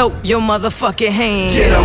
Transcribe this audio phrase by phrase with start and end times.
[0.00, 1.54] throw your motherfucking hand.
[1.54, 1.84] Get 'em.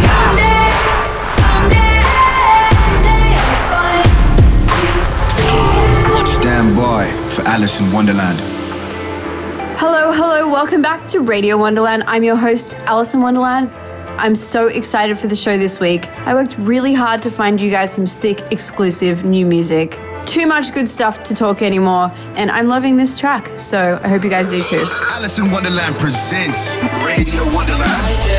[6.26, 8.40] Stand by for Alice in Wonderland.
[9.78, 12.04] Hello, hello, welcome back to Radio Wonderland.
[12.08, 13.70] I'm your host, Alice in Wonderland.
[14.18, 16.08] I'm so excited for the show this week.
[16.26, 20.00] I worked really hard to find you guys some sick, exclusive new music.
[20.26, 24.24] Too much good stuff to talk anymore, and I'm loving this track, so I hope
[24.24, 24.86] you guys do too.
[24.92, 28.35] Alice in Wonderland presents Radio Wonderland.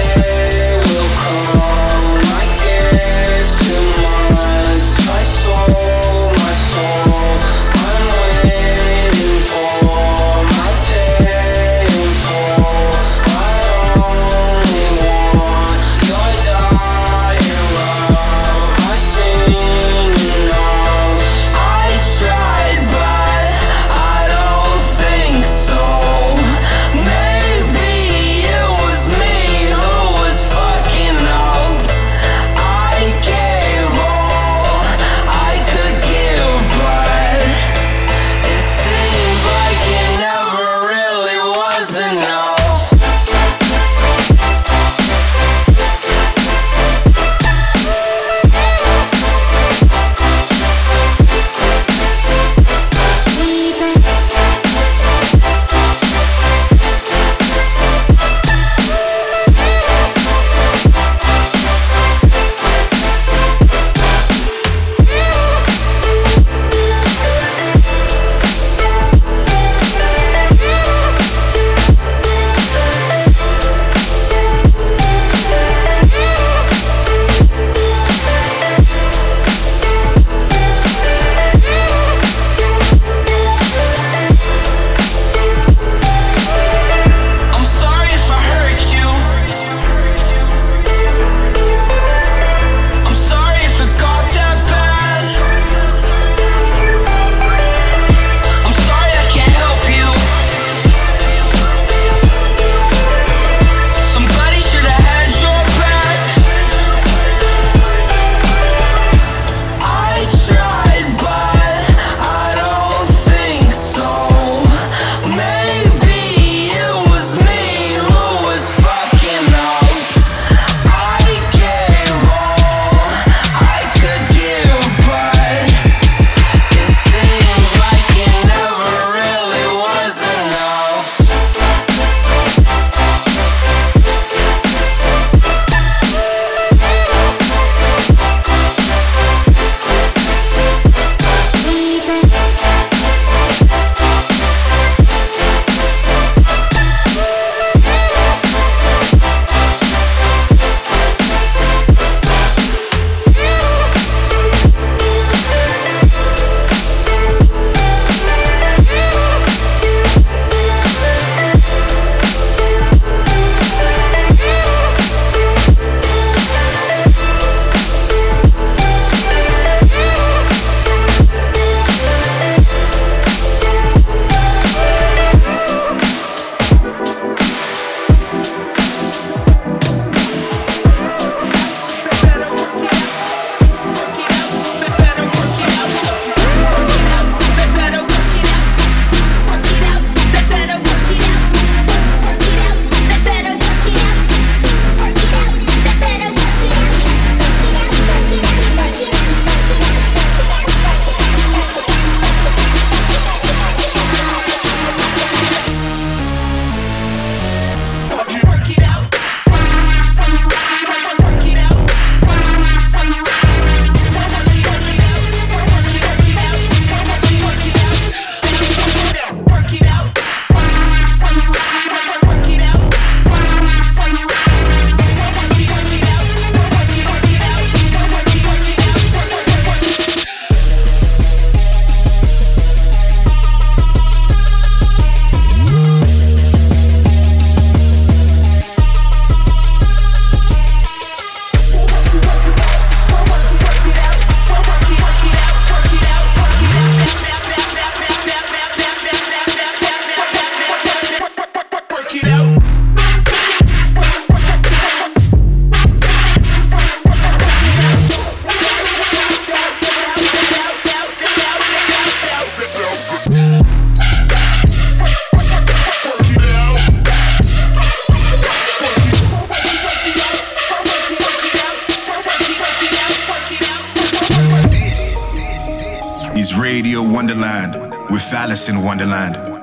[278.69, 279.56] In Wonderland.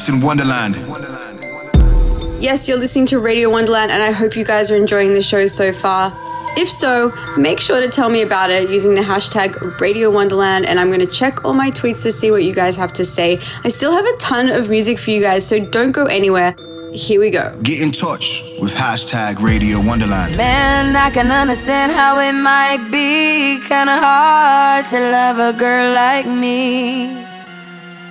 [0.00, 0.76] Alice in Wonderland.
[2.42, 5.44] Yes, you're listening to Radio Wonderland, and I hope you guys are enjoying the show
[5.44, 6.10] so far.
[6.56, 10.80] If so, make sure to tell me about it using the hashtag Radio Wonderland, and
[10.80, 13.40] I'm going to check all my tweets to see what you guys have to say.
[13.62, 16.54] I still have a ton of music for you guys, so don't go anywhere.
[16.94, 17.54] Here we go.
[17.62, 20.34] Get in touch with hashtag Radio Wonderland.
[20.34, 25.92] Man, I can understand how it might be kind of hard to love a girl
[25.94, 27.19] like me.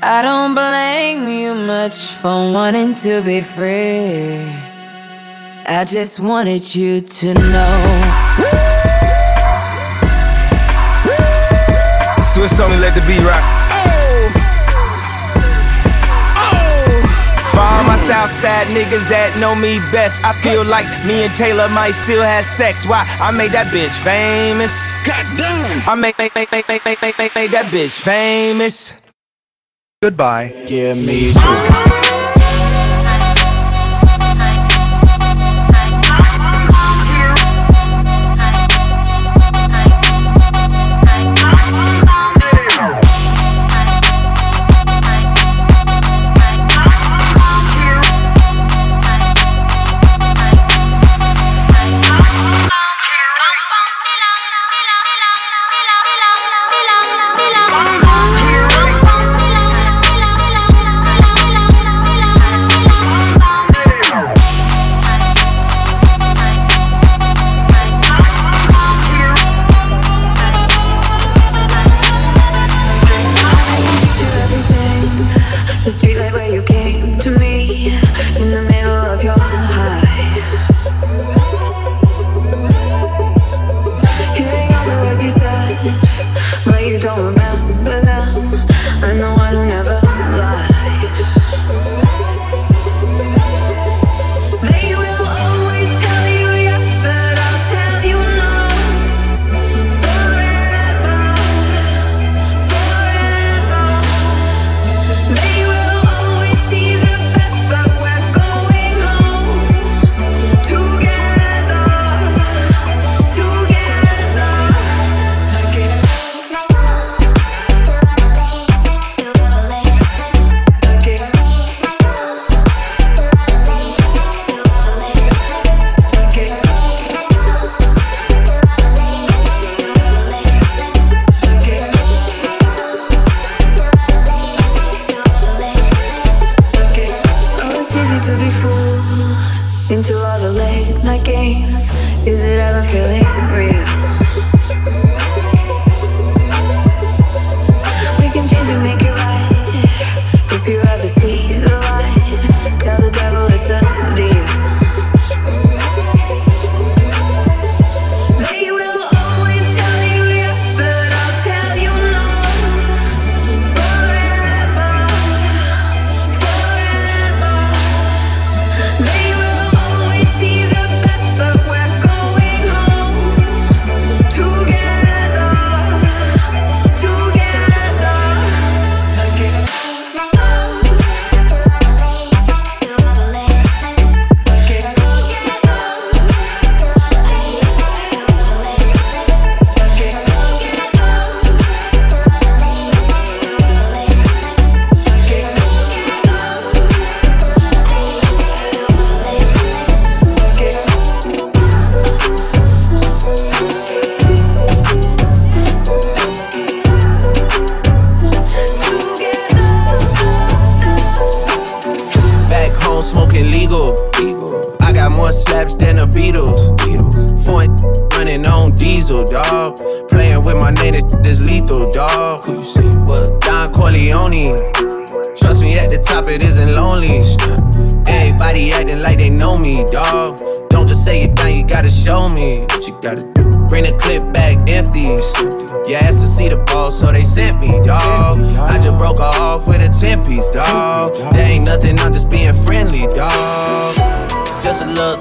[0.02, 4.48] I don't blame you much for wanting to be free.
[5.66, 7.80] I just wanted you to know.
[12.24, 13.44] Swiss only let the beat rock.
[13.76, 14.32] Oh.
[16.38, 17.98] Oh.
[17.98, 20.24] south side niggas that know me best.
[20.24, 22.88] I feel like me and Taylor might still have sex.
[22.88, 23.04] Why?
[23.20, 24.72] I made that bitch famous.
[25.04, 25.84] Goddamn.
[25.86, 28.96] I made, made, made, made, made, made, made, made that bitch famous.
[30.02, 30.64] Goodbye.
[30.66, 31.99] Give me two.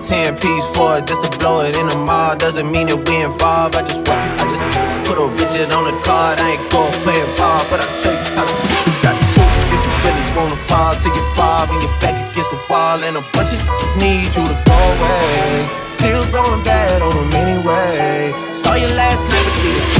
[0.00, 2.36] ten piece for it just to blow it in the mall.
[2.36, 3.76] Doesn't mean that we involved.
[3.76, 4.64] I just I just
[5.06, 6.40] put a rigid on the card.
[6.40, 8.54] I ain't gon' play it ball, but I'll show you how to
[9.02, 9.26] got it.
[9.74, 13.16] If you really wanna fall take your five and your back against the wall, and
[13.16, 13.60] a bunch of
[13.98, 15.68] need you to go away.
[15.86, 18.32] Still going bad on them anyway.
[18.52, 19.97] Saw you last night, but did it.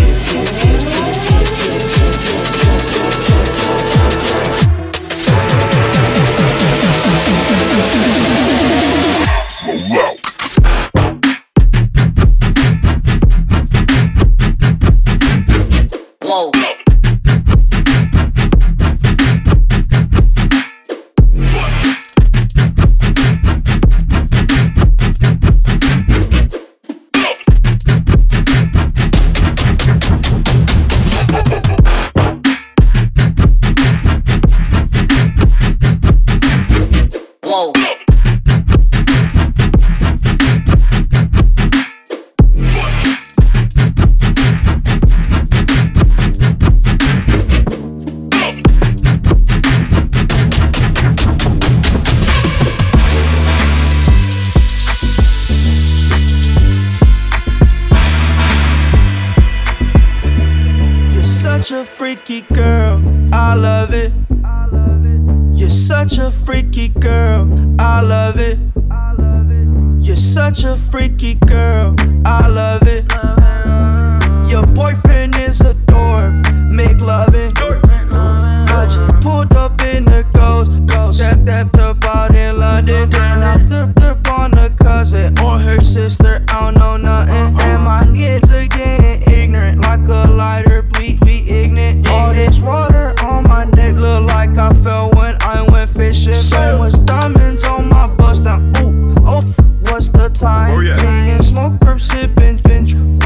[85.99, 86.45] Sister.
[86.51, 87.61] I don't know nothing.
[87.67, 89.81] And my kids are getting ignorant.
[89.81, 92.09] Like a lighter, please be ignorant.
[92.09, 96.35] All this water on my neck look like I fell when I went fishing.
[96.35, 98.61] So much diamonds on my bust now.
[98.81, 99.43] Ooh, oh,
[99.91, 100.79] what's the time?
[100.79, 101.35] Oh, yeah.
[101.35, 102.95] And smoke, perp, sipping, binge.
[102.95, 103.19] Ooh,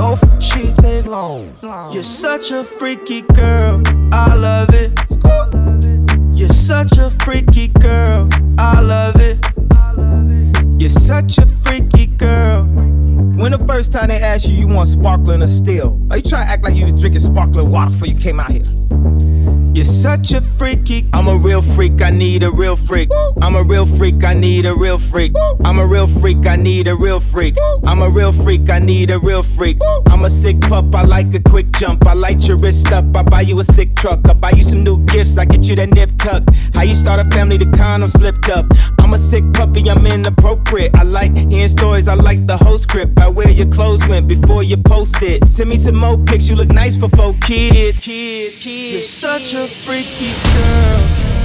[0.00, 1.54] oh, she take long.
[1.92, 3.82] You're such a freaky girl.
[4.12, 4.90] I love it.
[6.32, 8.30] You're such a freaky girl.
[8.58, 9.45] I love it.
[10.86, 12.62] You're such a freaky girl.
[12.62, 16.00] When the first time they asked you, you want sparkling or still?
[16.12, 18.52] Are you trying to act like you was drinking sparkling water before you came out
[18.52, 18.62] here?
[19.76, 21.04] You're such a freaky.
[21.12, 23.10] I'm a real freak, I need a real freak.
[23.42, 25.32] I'm a real freak, I need a real freak.
[25.66, 27.56] I'm a real freak, I need a real freak.
[27.84, 29.76] I'm a real freak, I need a real freak.
[30.08, 32.06] I'm a sick pup, I like a quick jump.
[32.06, 34.26] I light your wrist up, I buy you a sick truck.
[34.26, 36.44] I buy you some new gifts, I get you that nip tuck.
[36.72, 38.64] How you start a family, the condom slipped up.
[38.98, 40.94] I'm a sick puppy, I'm inappropriate.
[40.96, 43.20] I like hearing stories, I like the whole script.
[43.20, 45.44] I wear your clothes went before you post it.
[45.44, 48.00] Send me some more pics, you look nice for four kids.
[48.00, 51.35] Kids, You're such a freaky girl.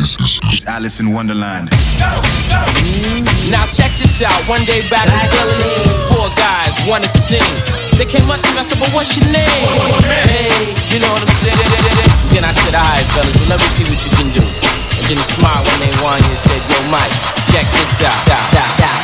[0.00, 1.70] Is Alice in Wonderland.
[3.50, 4.40] Now check this out.
[4.48, 5.70] One day back in Philly,
[6.10, 7.42] four guys wanted to sing.
[7.98, 9.46] They came up to me, I said, but what's your name?
[10.08, 11.58] Hey, you know what I'm saying?
[12.34, 14.42] Then I said, alright, fellas, well, let me see what you can do.
[14.98, 17.14] And then he smiled when they won and said, yo, Mike,
[17.52, 18.18] check this out.
[18.26, 19.03] Da, da, da.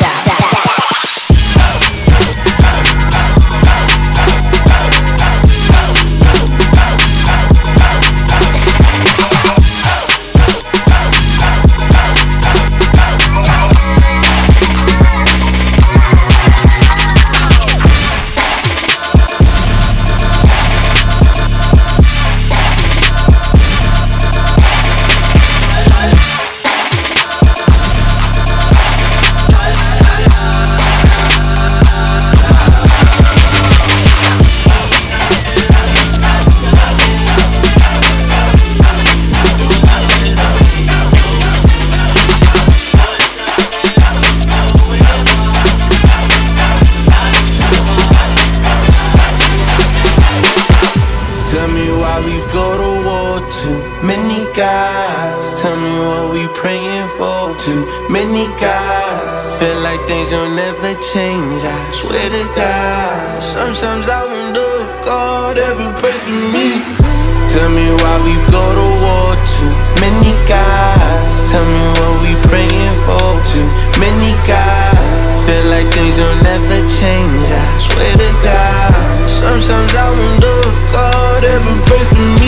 [61.00, 61.64] Change.
[61.64, 63.42] I swear to God.
[63.42, 66.84] Sometimes I wonder if God ever prays for me.
[67.48, 69.32] Tell me why we go to war.
[69.48, 71.34] Too many guys.
[71.48, 73.32] Tell me what we praying for.
[73.48, 75.24] Too many guys.
[75.48, 77.48] Feel like things will never change.
[77.48, 78.92] I swear to God.
[79.24, 82.39] Sometimes I wonder if God ever prays for me.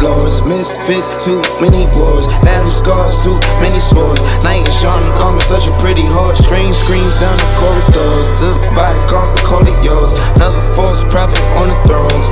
[0.00, 4.22] Many misfits, too many wars, battle scars, too many swords.
[4.40, 6.36] Knight in shining armor, such a pretty heart.
[6.36, 8.32] Strange screams down the corridors.
[8.40, 10.16] Divide, conquer, call it yours.
[10.40, 12.26] Another false prophet on the thrones.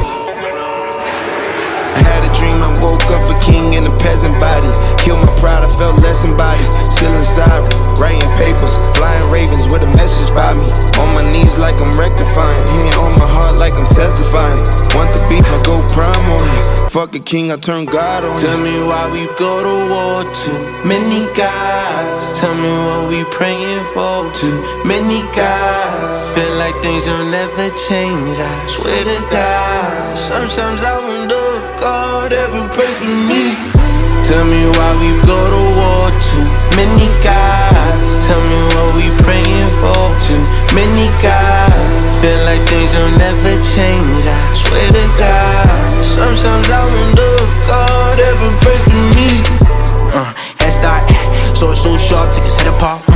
[1.92, 4.72] I had a dream, I woke up a king in a peasant body.
[4.96, 6.72] Killed my pride, I felt less embodied.
[6.88, 10.66] Still inside, writing papers, flying ravens with a message by me.
[11.02, 14.62] On my knees like I'm rectifying, hand on my heart like I'm testifying.
[14.94, 16.78] Want the beef, I go prime on you.
[16.88, 18.38] Fuck a king, I turn God on.
[18.38, 18.64] Tell you.
[18.64, 20.24] me why we go to war.
[20.32, 20.58] Too
[20.88, 22.32] many guys.
[22.38, 24.30] Tell me what we praying for.
[24.32, 24.56] Too
[24.87, 26.16] many guys.
[26.32, 28.37] Feel like things will never change.
[28.38, 30.16] I swear to God.
[30.16, 33.77] Sometimes I wonder if God ever prays for me.
[34.28, 36.12] Tell me why we go to war.
[36.20, 36.44] Too
[36.76, 38.20] many gods.
[38.28, 40.04] Tell me what we praying for.
[40.20, 40.36] Too
[40.76, 42.20] many gods.
[42.20, 44.20] Feel like things will never change.
[44.28, 46.04] I swear to God.
[46.04, 49.28] Sometimes I wonder if God ever prays for me.
[50.12, 51.08] Uh, head start,
[51.56, 53.08] so it's so sharp, take a head apart.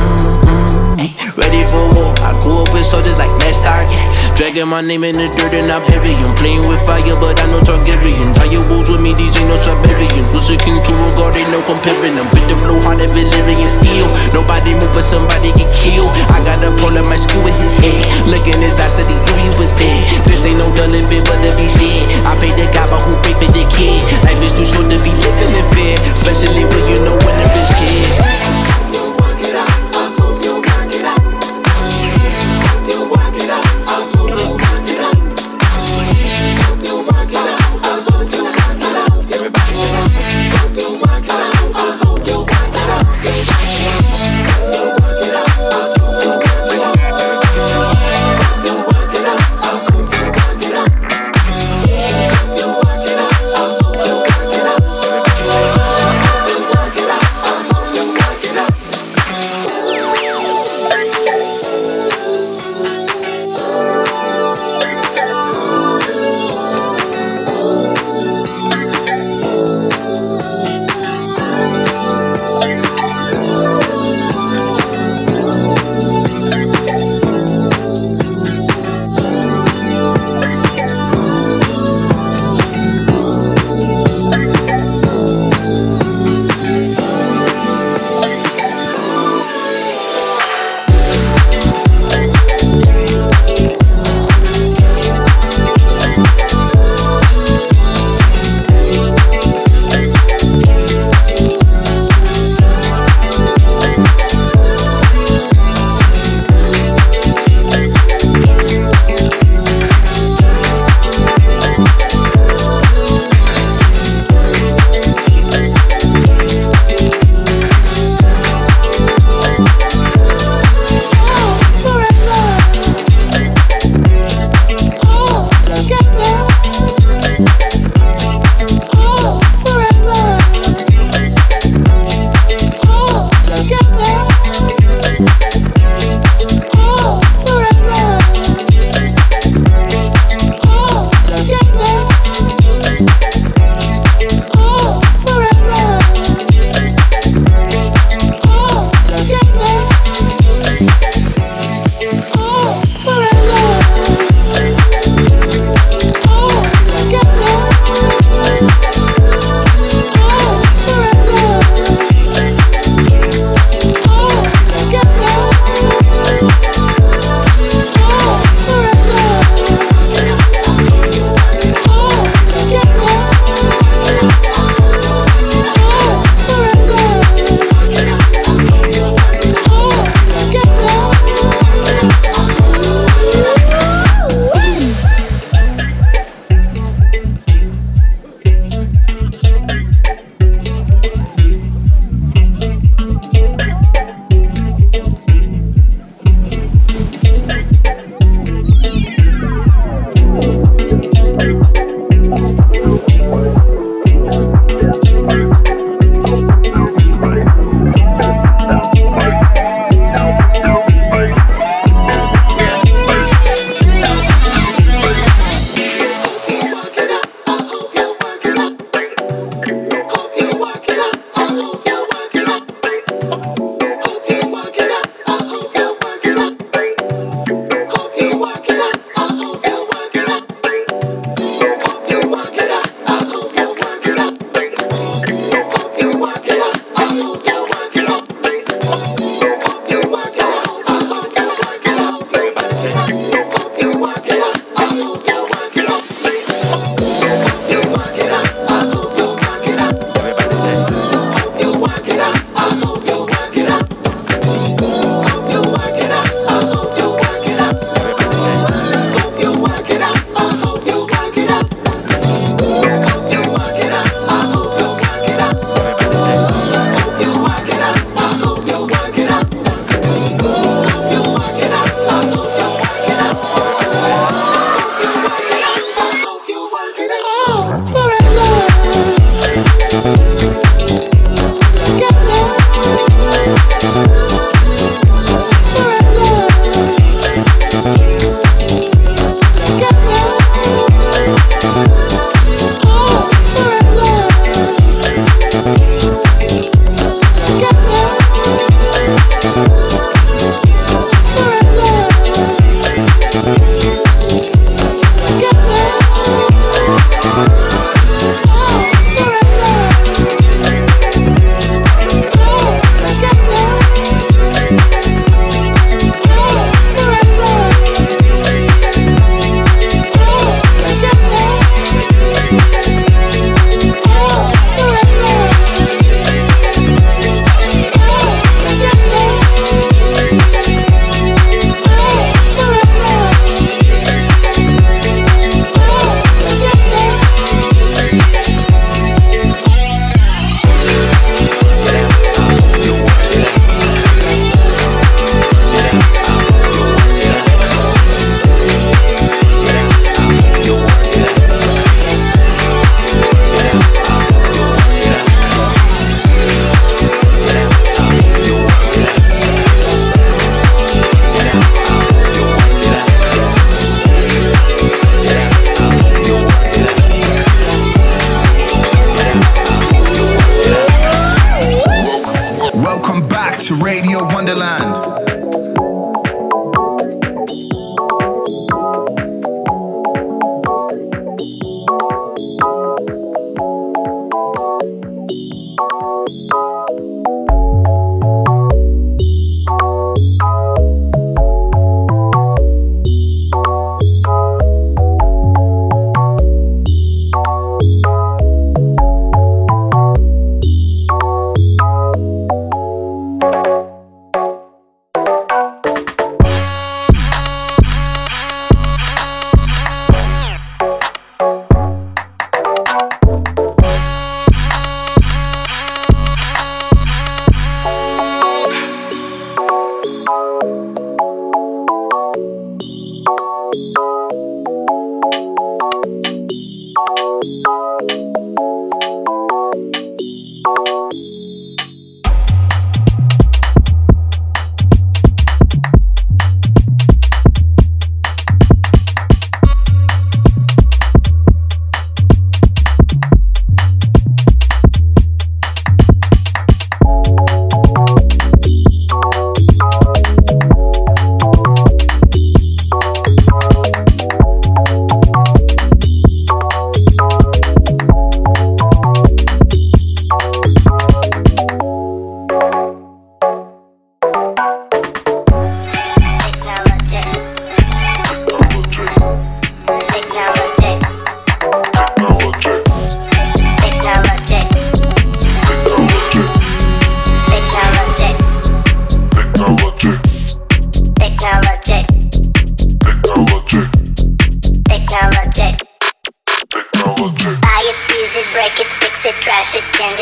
[1.33, 3.89] Ready for war, I grew up with soldiers like Nestor.
[4.37, 6.29] Dragging my name in the dirt and I bury him.
[6.37, 8.37] Playing with fire, but I know Targaryen.
[8.37, 10.29] Tie your wolves with me, these ain't no Siberians.
[10.29, 12.29] Who's a king to a god, ain't no comparing them.
[12.37, 13.25] Bit the flow hard and in
[13.65, 14.05] steel.
[14.29, 16.13] Nobody move or somebody get killed.
[16.29, 18.05] I got a pole at my skew with his head.
[18.29, 20.05] Look in his eyes, said he knew he was dead.
[20.29, 23.33] This ain't no delivery, but the be dead, I pay the guy, but who pay
[23.41, 24.05] for the kid?
[24.21, 27.47] Life is too short to be living in fear, especially when you know when a
[27.57, 28.42] bitch dead.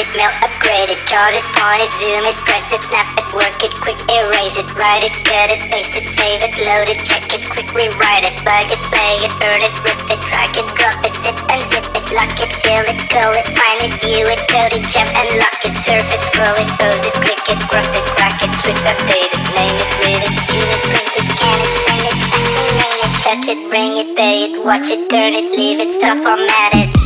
[0.01, 3.53] It, melt, upgrade it, charge it, point it, zoom it, press it, snap it, work
[3.61, 7.21] it, quick erase it, write it, cut it, paste it, save it, load it, check
[7.29, 10.97] it, quick rewrite it, plug it, play it, burn it, rip it, drag it, drop
[11.05, 14.41] it, zip and zip it, lock it, fill it, call it, find it, view it,
[14.49, 17.93] code it, jump and lock it, surf it, scroll it, pose it, click it, cross
[17.93, 21.57] it, crack it, switch, update it, name it, read it, tune it, print it, scan
[21.61, 25.37] it, send it, fax, rename it, touch it, bring it, pay it, watch it, turn
[25.37, 27.00] it, leave it, stop, format it.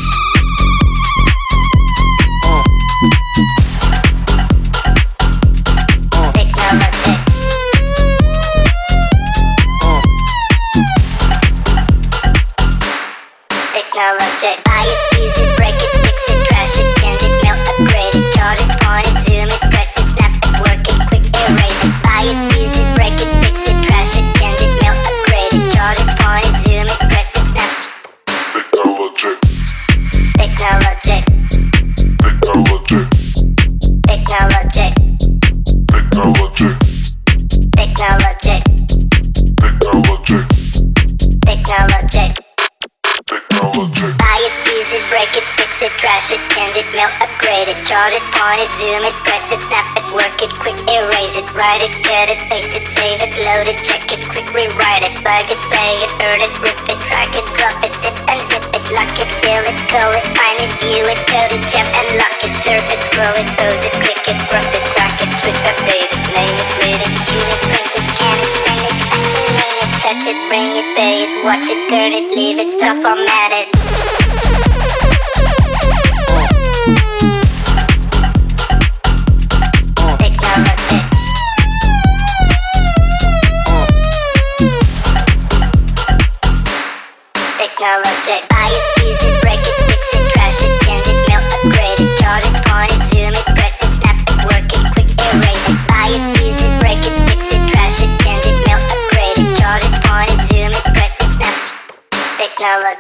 [46.75, 50.03] It, it, melt, upgrade it, chart it, point it, zoom it, press it, snap it,
[50.11, 53.79] work it, quick erase it, write it, cut it, paste it, save it, load it,
[53.79, 57.47] check it, quick rewrite it, plug it, play it, burn it, rip it, drag it,
[57.55, 61.03] drop it, zip and zip it, lock it, fill it, call it, find it, view
[61.07, 64.38] it, code it, jump and lock it, surf it, scroll it, pose it, click it,
[64.51, 68.05] cross it, crack it, switch, update it, name it, read it, tune it, print it,
[68.19, 71.79] scan it, send it, fax, rename it, touch it, bring it, pay it, watch it,
[71.88, 74.04] turn it, leave it, stop, format it.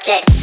[0.01, 0.34] subject.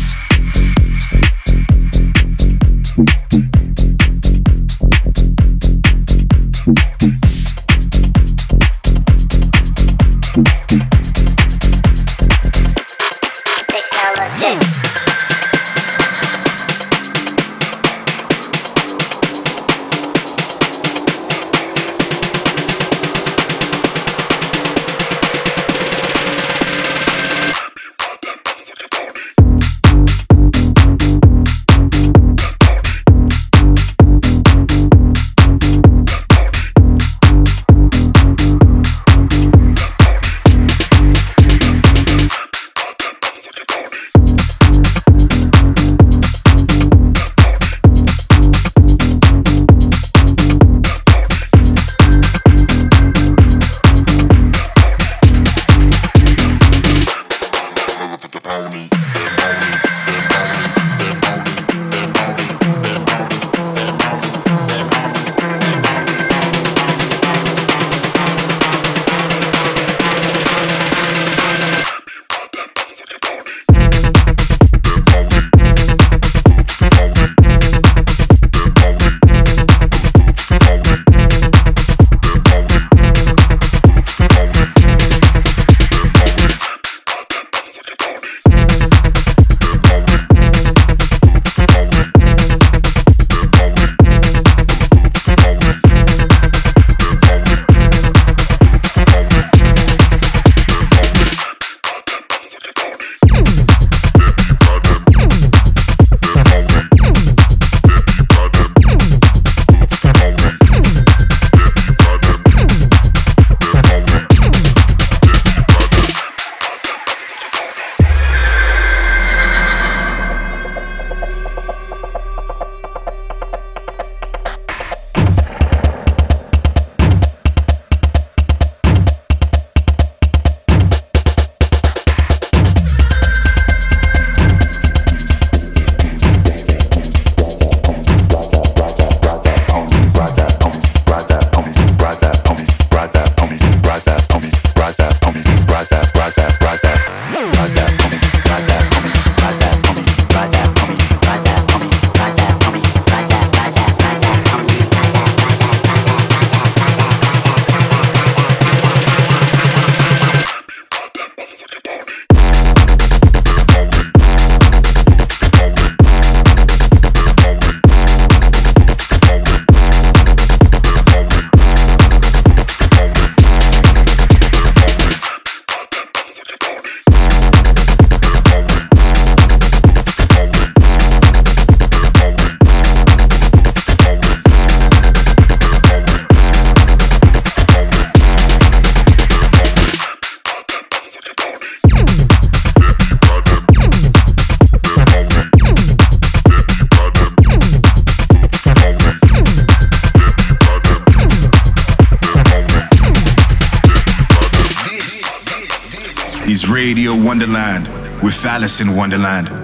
[206.83, 207.87] Radio Wonderland
[208.25, 209.62] with Alice in Wonderland.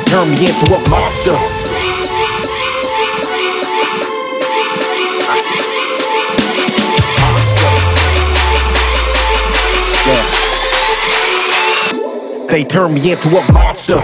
[0.00, 1.32] Turn me into a monster.
[10.06, 10.24] Yeah.
[12.48, 14.00] They turn me into a monster.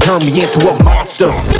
[0.00, 1.53] Turn me into a monster.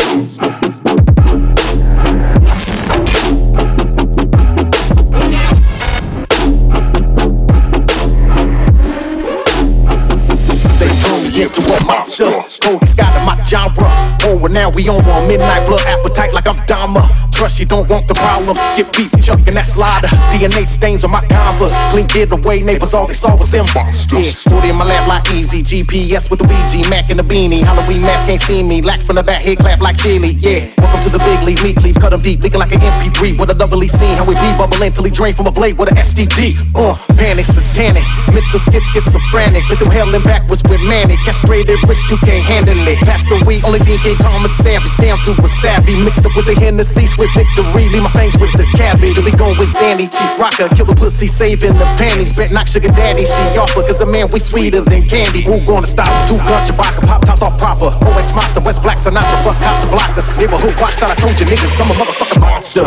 [11.86, 12.24] Monster.
[12.62, 13.88] Cody Scott in my genre.
[14.24, 17.02] Oh, Over now, we on one midnight blood appetite like I'm Dama.
[17.34, 18.62] Trust you don't want the problems.
[18.62, 20.06] Skip beef, chucking that slider.
[20.30, 21.74] DNA stains on my converse.
[21.90, 24.46] Clean it away, neighbors, all they saw was them monsters.
[24.46, 25.58] Yeah, 40 in my lap like easy.
[25.58, 27.66] GPS with the Ouija, Mac and the beanie.
[27.66, 28.86] Halloween mask can't see me.
[28.86, 30.30] Lack from the back, head clap like chili.
[30.38, 31.58] Yeah, welcome to the big league.
[31.66, 32.38] Meat cleave, cut them deep.
[32.38, 34.14] Leaking like an MP3 with a doubly scene.
[34.14, 36.54] How we be bubbling till he drain from a blade with a STD.
[36.78, 38.06] Uh, panic, satanic.
[38.30, 39.66] Mental skip, schizophrenic.
[39.66, 41.18] Been through hell and backwards with manic.
[41.26, 43.02] Castrated wrist, you can't handle it.
[43.02, 44.94] Past the weed, only thing can't calm is savage.
[45.02, 45.98] Down to a savvy.
[45.98, 47.88] Mixed up with the Hennessy, with victory.
[47.88, 49.16] Leave my fangs with the cabbage.
[49.16, 50.68] Be going with Zanny, Chief Rocker.
[50.76, 52.36] Kill the pussy, saving the panties.
[52.36, 53.80] Bet knock sugar daddy, she offer.
[53.80, 55.40] Cause a man, we sweeter than candy.
[55.40, 56.12] Who gonna stop?
[56.28, 57.88] Two gun Chewbacca, pop tops off proper.
[58.12, 60.28] OX monster, West Black Sinatra, fuck cops and blockers.
[60.38, 62.84] Neighborhood watch, that I told you niggas, I'm a motherfucking monster.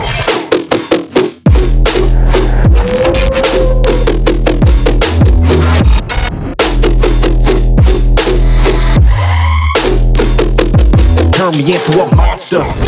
[11.34, 12.87] Turn me into a monster.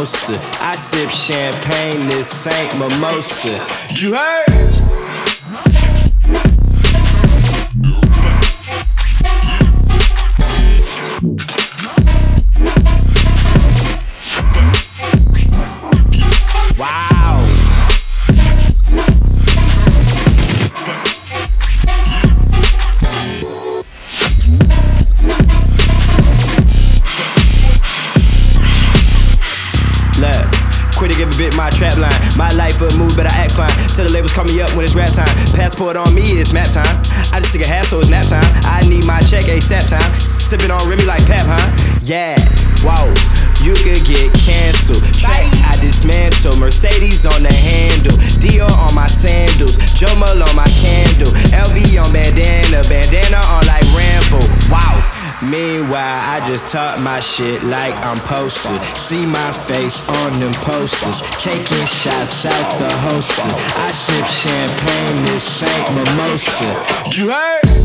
[0.00, 0.38] Holster.
[0.64, 3.52] I sip champagne, this ain't mimosa.
[4.00, 4.79] You heard?
[35.80, 35.96] Time.
[35.96, 36.84] Passport on me, it's map time.
[37.32, 38.44] I just took a half, so it's nap time.
[38.68, 40.12] I need my check ASAP time.
[40.20, 41.56] Sipping on Remy like Pep, huh?
[42.04, 42.36] Yeah,
[42.84, 43.08] whoa.
[43.64, 45.04] You could get canceled.
[45.20, 46.56] Tracks I dismantle.
[46.56, 48.16] Mercedes on the handle.
[48.40, 49.76] Dior on my sandals.
[49.96, 50.39] Jo Malone
[55.42, 58.76] Meanwhile, I just talk my shit like I'm posted.
[58.94, 61.22] See my face on them posters.
[61.42, 63.48] Taking shots out the holster.
[63.80, 67.18] I sip champagne, this ain't mimosa.
[67.18, 67.79] You heard?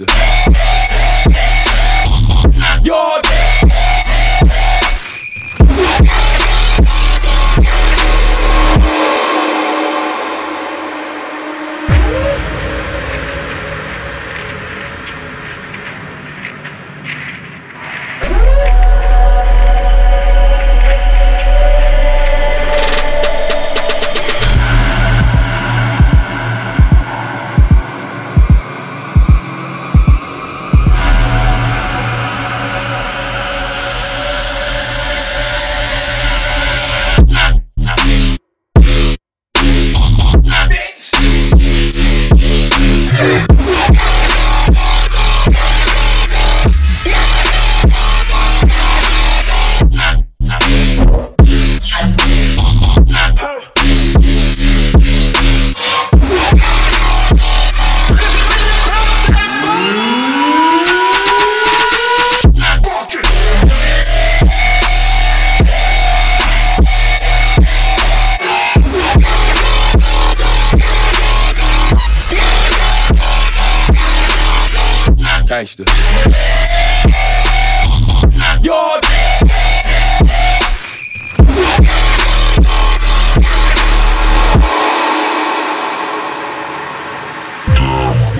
[0.00, 0.29] Gangster.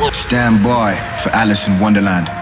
[0.08, 2.39] Stand by for Alice in Wonderland.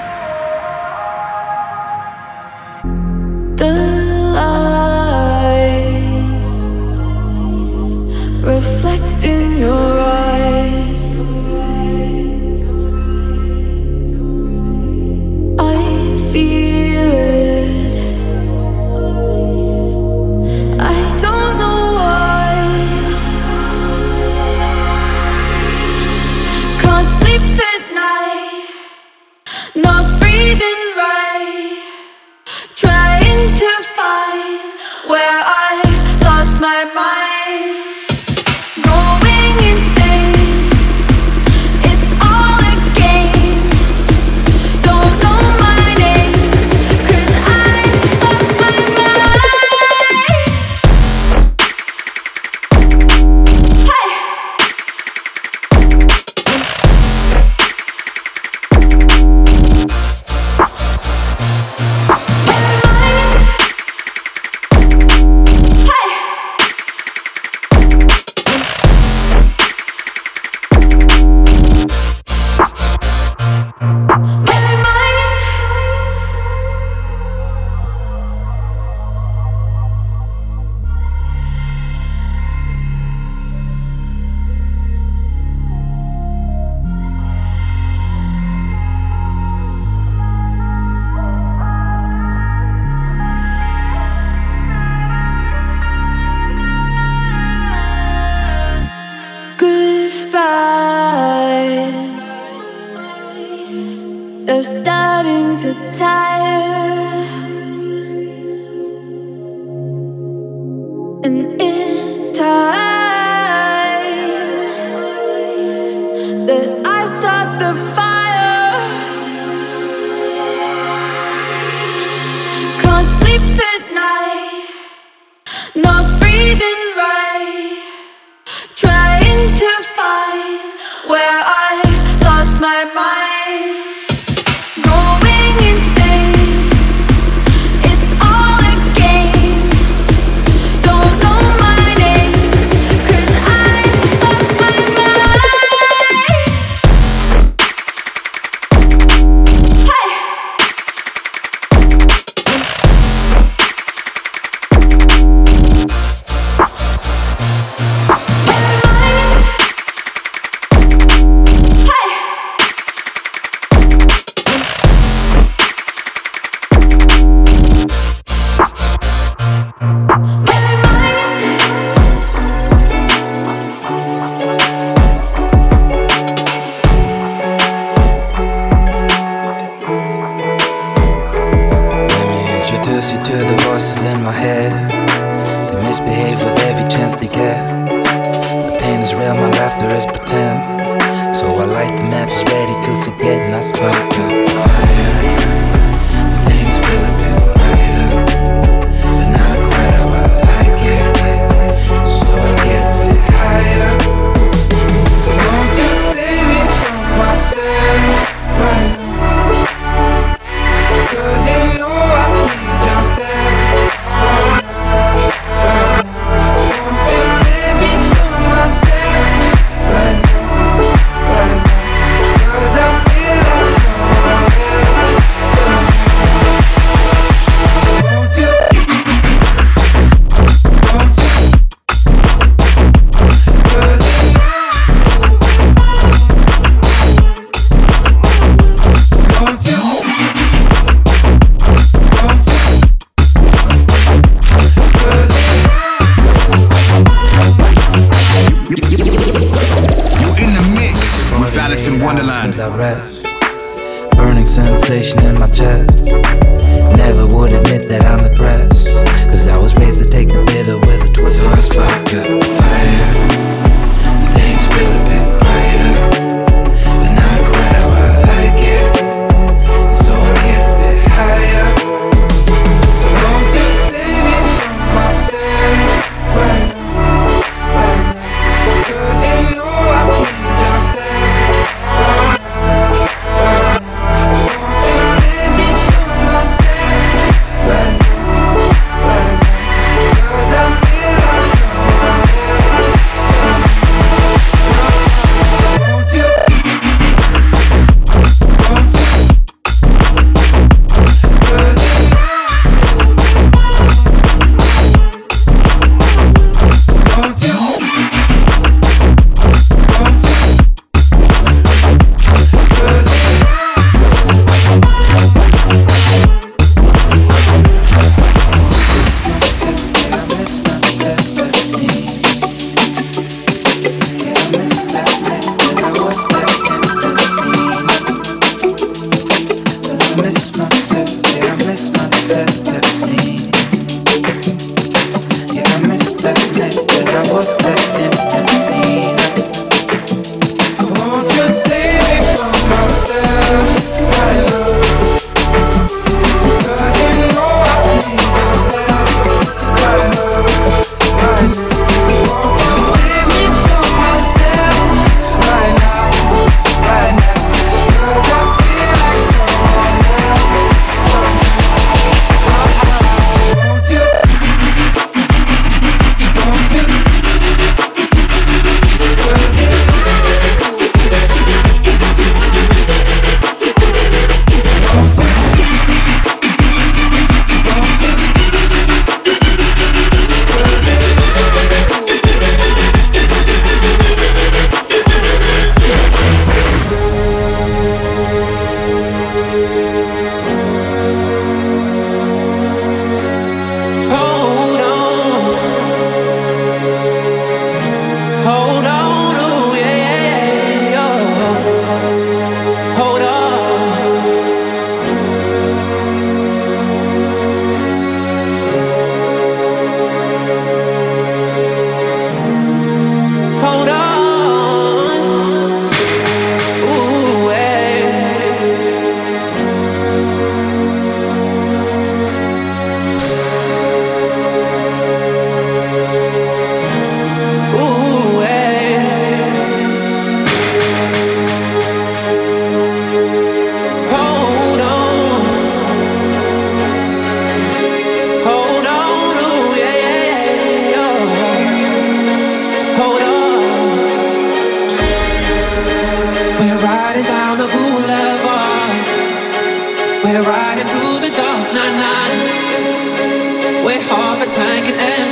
[105.78, 106.47] Starting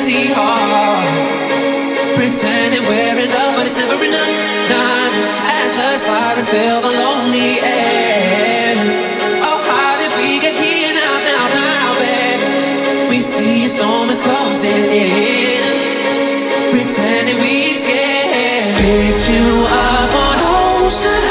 [0.06, 1.02] empty heart.
[2.14, 4.38] Pretending we're in love, but it's never enough.
[4.70, 5.12] Not
[5.50, 8.76] as the sirens fill the lonely air.
[9.42, 13.10] Oh, how did we get here now, now, now, babe?
[13.10, 15.64] We see a storm is closing in.
[16.70, 18.74] Pretending we'd scared.
[18.78, 20.36] Picked you up on
[20.86, 21.25] ocean.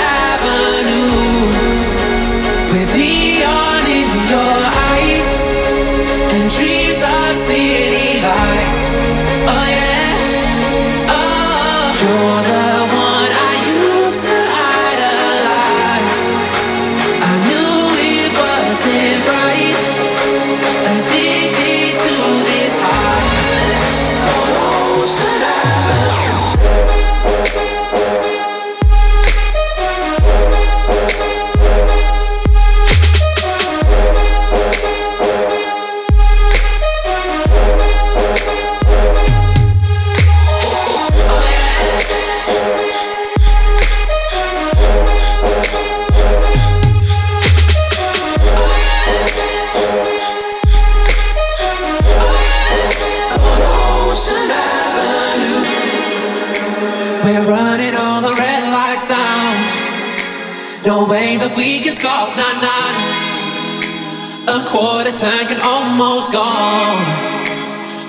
[64.75, 66.99] quarter tank and almost gone.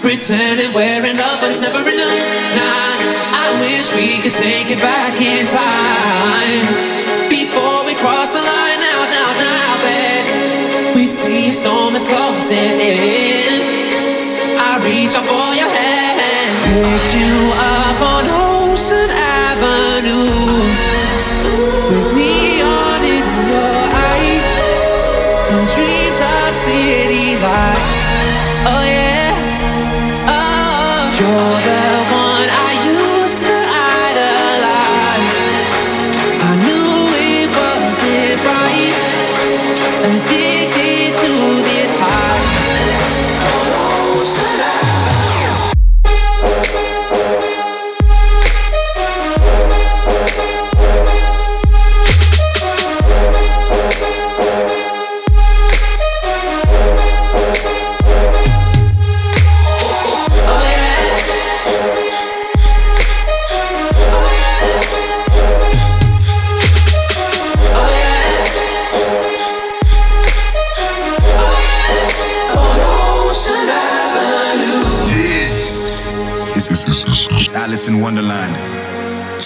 [0.02, 2.22] Pretending we're in love, but it's never enough.
[2.58, 2.98] Nah,
[3.38, 6.62] I wish we could take it back in time
[7.30, 8.78] before we cross the line.
[8.82, 10.26] Now, now, now, babe,
[10.96, 13.62] we see a storm is closing in.
[14.58, 16.18] I reach out for your hand,
[16.66, 20.86] picked you up on Ocean Avenue.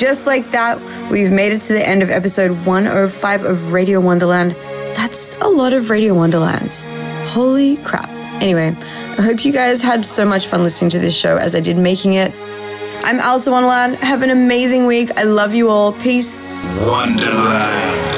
[0.01, 0.81] Just like that,
[1.11, 4.53] we've made it to the end of episode 105 of Radio Wonderland.
[4.97, 6.87] That's a lot of Radio Wonderlands.
[7.33, 8.09] Holy crap.
[8.41, 11.61] Anyway, I hope you guys had so much fun listening to this show as I
[11.61, 12.33] did making it.
[13.05, 13.97] I'm Alice Wonderland.
[13.97, 15.11] Have an amazing week.
[15.19, 15.93] I love you all.
[15.93, 16.47] Peace.
[16.81, 18.10] Wonderland.